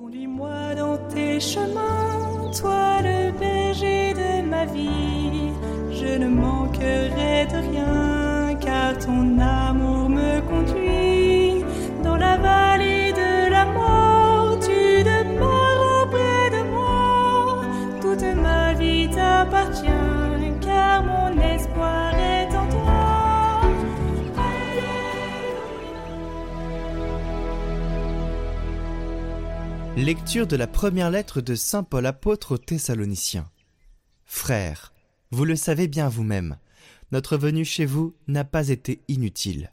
[0.00, 5.50] Conduis-moi dans tes chemins, toi le berger de ma vie.
[5.90, 7.97] Je ne manquerai de rien,
[29.98, 33.50] Lecture de la première lettre de Saint Paul apôtre aux Thessaloniciens.
[34.26, 34.94] Frères,
[35.32, 36.56] vous le savez bien vous-même,
[37.10, 39.72] notre venue chez vous n'a pas été inutile.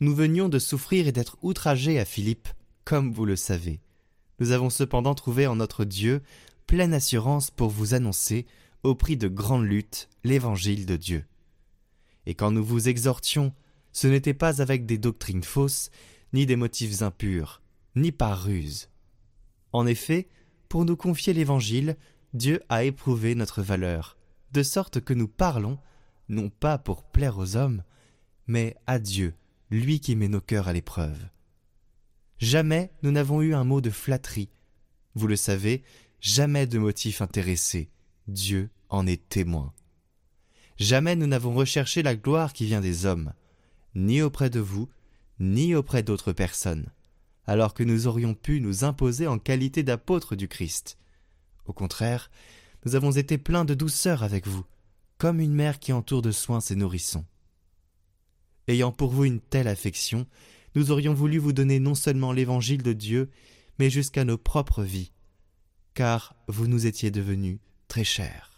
[0.00, 2.48] Nous venions de souffrir et d'être outragés à Philippe,
[2.84, 3.78] comme vous le savez.
[4.40, 6.20] Nous avons cependant trouvé en notre Dieu
[6.66, 8.46] pleine assurance pour vous annoncer,
[8.82, 11.24] au prix de grandes luttes, l'évangile de Dieu.
[12.26, 13.54] Et quand nous vous exhortions,
[13.92, 15.92] ce n'était pas avec des doctrines fausses,
[16.32, 17.62] ni des motifs impurs,
[17.94, 18.89] ni par ruse.
[19.72, 20.28] En effet,
[20.68, 21.96] pour nous confier l'Évangile,
[22.32, 24.16] Dieu a éprouvé notre valeur,
[24.52, 25.78] de sorte que nous parlons,
[26.28, 27.82] non pas pour plaire aux hommes,
[28.46, 29.34] mais à Dieu,
[29.70, 31.28] lui qui met nos cœurs à l'épreuve.
[32.38, 34.48] Jamais nous n'avons eu un mot de flatterie.
[35.14, 35.82] Vous le savez,
[36.20, 37.90] jamais de motif intéressé.
[38.28, 39.72] Dieu en est témoin.
[40.78, 43.34] Jamais nous n'avons recherché la gloire qui vient des hommes,
[43.94, 44.88] ni auprès de vous,
[45.38, 46.90] ni auprès d'autres personnes
[47.50, 50.96] alors que nous aurions pu nous imposer en qualité d'apôtres du Christ.
[51.66, 52.30] Au contraire,
[52.84, 54.64] nous avons été pleins de douceur avec vous,
[55.18, 57.24] comme une mère qui entoure de soins ses nourrissons.
[58.68, 60.28] Ayant pour vous une telle affection,
[60.76, 63.30] nous aurions voulu vous donner non seulement l'évangile de Dieu,
[63.80, 65.10] mais jusqu'à nos propres vies,
[65.94, 68.49] car vous nous étiez devenus très chers.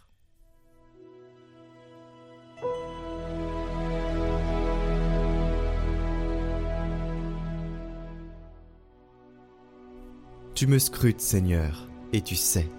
[10.63, 12.71] Tu me scrutes, Seigneur, et tu sais.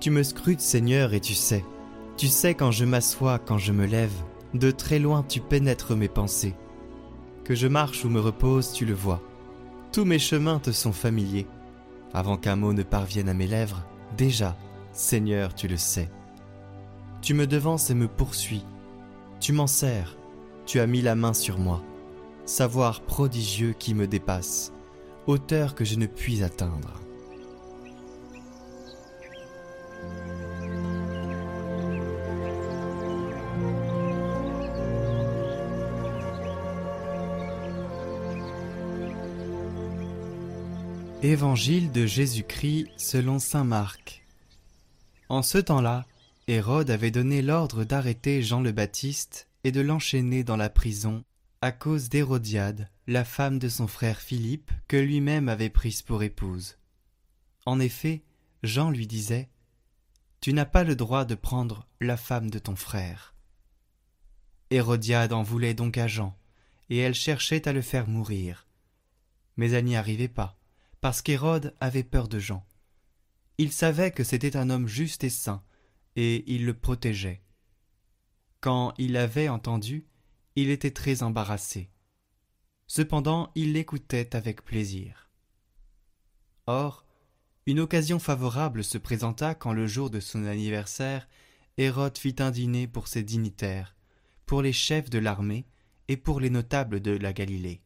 [0.00, 1.64] Tu me scrutes, Seigneur, et tu sais.
[2.18, 4.12] Tu sais quand je m'assois, quand je me lève.
[4.52, 6.54] De très loin tu pénètres mes pensées.
[7.42, 9.22] Que je marche ou me repose, tu le vois.
[9.92, 11.46] Tous mes chemins te sont familiers.
[12.12, 13.86] Avant qu'un mot ne parvienne à mes lèvres,
[14.18, 14.54] déjà,
[14.92, 16.10] Seigneur, tu le sais.
[17.22, 18.66] Tu me devances et me poursuis.
[19.40, 20.18] Tu m'en sers.
[20.66, 21.82] Tu as mis la main sur moi.
[22.44, 24.74] Savoir prodigieux qui me dépasse
[25.26, 27.05] hauteur que je ne puis atteindre.
[41.22, 44.22] Évangile de Jésus-Christ selon Saint Marc.
[45.30, 46.04] En ce temps-là,
[46.46, 51.24] Hérode avait donné l'ordre d'arrêter Jean le Baptiste et de l'enchaîner dans la prison
[51.62, 56.76] à cause d'Hérodiade, la femme de son frère Philippe, que lui-même avait prise pour épouse.
[57.64, 58.22] En effet,
[58.62, 59.48] Jean lui disait
[60.42, 63.34] Tu n'as pas le droit de prendre la femme de ton frère.
[64.70, 66.36] Hérodiade en voulait donc à Jean,
[66.90, 68.66] et elle cherchait à le faire mourir.
[69.56, 70.55] Mais elle n'y arrivait pas,
[71.06, 72.66] parce qu'Hérode avait peur de Jean.
[73.58, 75.62] Il savait que c'était un homme juste et saint,
[76.16, 77.44] et il le protégeait.
[78.60, 80.08] Quand il l'avait entendu,
[80.56, 81.92] il était très embarrassé.
[82.88, 85.30] Cependant, il l'écoutait avec plaisir.
[86.66, 87.06] Or,
[87.66, 91.28] une occasion favorable se présenta quand le jour de son anniversaire,
[91.76, 93.94] Hérode fit un dîner pour ses dignitaires,
[94.44, 95.68] pour les chefs de l'armée
[96.08, 97.85] et pour les notables de la Galilée.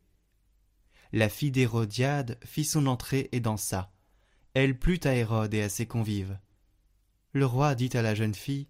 [1.13, 3.93] La fille d'Hérodiade fit son entrée et dansa.
[4.55, 6.39] Elle plut à Hérode et à ses convives.
[7.33, 8.69] Le roi dit à la jeune fille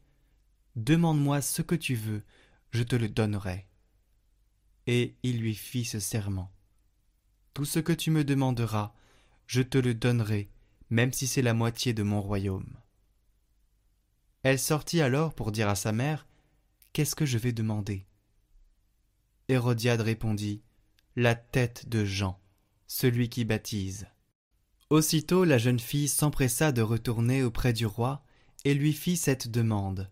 [0.76, 2.22] Demande-moi ce que tu veux,
[2.70, 3.66] je te le donnerai
[4.86, 6.52] et il lui fit ce serment.
[7.54, 8.92] Tout ce que tu me demanderas,
[9.46, 10.50] je te le donnerai,
[10.90, 12.76] même si c'est la moitié de mon royaume.
[14.42, 16.26] Elle sortit alors pour dire à sa mère
[16.92, 18.04] Qu'est-ce que je vais demander?
[19.46, 20.62] Hérodiade répondit
[21.16, 22.40] La tête de Jean,
[22.86, 24.06] celui qui baptise.
[24.90, 28.24] Aussitôt la jeune fille s'empressa de retourner auprès du roi
[28.64, 30.08] et lui fit cette demande.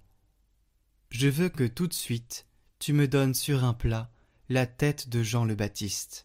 [1.10, 2.46] Je veux que tout de suite
[2.80, 4.10] tu me donnes sur un plat
[4.48, 6.24] la tête de Jean le Baptiste.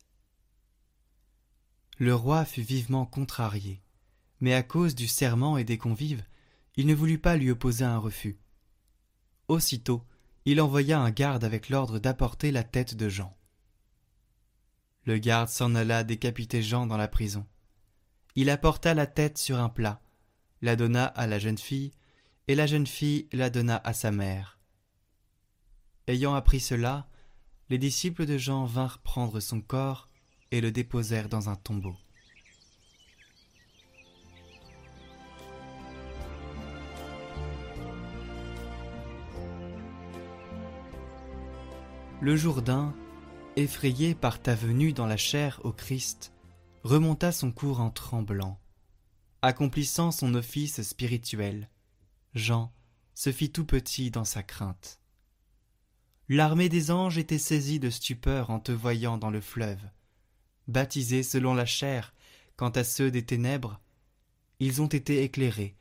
[2.00, 3.84] Le roi fut vivement contrarié,
[4.40, 6.24] mais à cause du serment et des convives,
[6.78, 8.40] il ne voulut pas lui opposer un refus.
[9.48, 10.04] Aussitôt,
[10.46, 13.38] il envoya un garde avec l'ordre d'apporter la tête de Jean.
[15.06, 17.46] Le garde s'en alla décapiter Jean dans la prison.
[18.36, 20.02] Il apporta la tête sur un plat,
[20.62, 21.92] la donna à la jeune fille,
[22.48, 24.60] et la jeune fille la donna à sa mère.
[26.08, 27.08] Ayant appris cela,
[27.70, 30.10] les disciples de Jean vinrent prendre son corps
[30.52, 31.96] et le déposèrent dans un tombeau.
[42.22, 42.96] Le Jourdain
[43.56, 46.34] effrayé par ta venue dans la chair au Christ,
[46.84, 48.60] remonta son cours en tremblant.
[49.42, 51.70] Accomplissant son office spirituel,
[52.34, 52.74] Jean
[53.14, 55.00] se fit tout petit dans sa crainte.
[56.30, 59.82] L'armée des anges était saisie de stupeur en te voyant dans le fleuve.
[60.68, 62.14] Baptisés selon la chair,
[62.56, 63.80] quant à ceux des ténèbres,
[64.60, 65.76] ils ont été éclairés,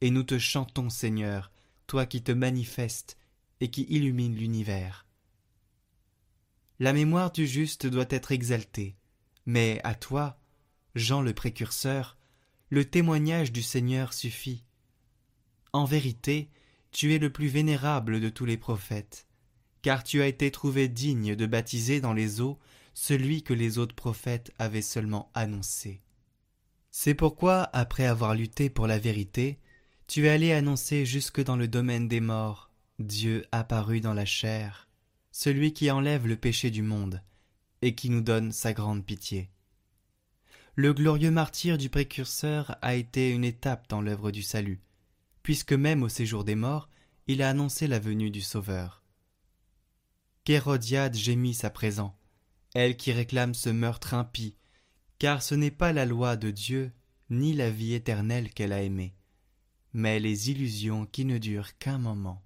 [0.00, 1.52] et nous te chantons, Seigneur,
[1.86, 3.16] toi qui te manifestes
[3.60, 5.05] et qui illumines l'univers.
[6.78, 8.96] La mémoire du juste doit être exaltée,
[9.46, 10.38] mais à toi,
[10.94, 12.18] Jean le précurseur,
[12.68, 14.64] le témoignage du Seigneur suffit.
[15.72, 16.50] En vérité,
[16.90, 19.26] tu es le plus vénérable de tous les prophètes,
[19.80, 22.58] car tu as été trouvé digne de baptiser dans les eaux
[22.92, 26.02] celui que les autres prophètes avaient seulement annoncé.
[26.90, 29.58] C'est pourquoi, après avoir lutté pour la vérité,
[30.06, 34.85] tu es allé annoncer jusque dans le domaine des morts Dieu apparu dans la chair,
[35.38, 37.20] celui qui enlève le péché du monde,
[37.82, 39.50] et qui nous donne sa grande pitié.
[40.76, 44.80] Le glorieux martyr du précurseur a été une étape dans l'œuvre du salut,
[45.42, 46.88] puisque même au séjour des morts,
[47.26, 49.04] il a annoncé la venue du Sauveur.
[50.44, 52.16] Qu'Hérodiade gémisse à présent,
[52.72, 54.56] elle qui réclame ce meurtre impie,
[55.18, 56.92] car ce n'est pas la loi de Dieu,
[57.28, 59.14] ni la vie éternelle qu'elle a aimée,
[59.92, 62.45] mais les illusions qui ne durent qu'un moment.